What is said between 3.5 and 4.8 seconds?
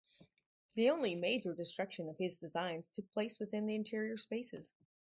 the interior spaces.